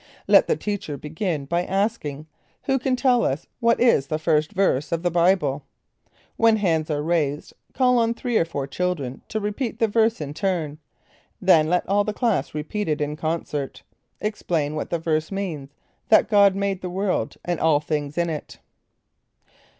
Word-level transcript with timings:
Let 0.27 0.47
the 0.47 0.55
teacher 0.55 0.97
begin 0.97 1.45
by 1.45 1.63
asking, 1.63 2.25
"Who 2.63 2.79
can 2.79 2.95
tell 2.95 3.23
us 3.23 3.45
what 3.59 3.79
is 3.79 4.07
the 4.07 4.17
first 4.17 4.51
verse 4.53 4.91
of 4.91 5.03
the 5.03 5.11
Bible?" 5.11 5.61
When 6.37 6.55
hands 6.57 6.89
are 6.89 7.03
raised, 7.03 7.53
call 7.75 7.99
on 7.99 8.15
three 8.15 8.35
or 8.35 8.43
four 8.43 8.65
children 8.65 9.21
to 9.29 9.39
repeat 9.39 9.77
the 9.77 9.87
verse 9.87 10.19
in 10.19 10.33
turn; 10.33 10.79
then 11.39 11.69
let 11.69 11.87
all 11.87 12.03
the 12.03 12.13
class 12.15 12.55
repeat 12.55 12.87
it 12.89 12.99
in 12.99 13.15
concert. 13.15 13.83
Explain 14.19 14.73
what 14.73 14.89
the 14.89 14.97
verse 14.97 15.31
means, 15.31 15.69
that 16.09 16.29
God 16.29 16.55
made 16.55 16.81
the 16.81 16.89
world, 16.89 17.35
and 17.45 17.59
all 17.59 17.79
the 17.79 17.85
things 17.85 18.17
in 18.17 18.27
it. 18.31 18.57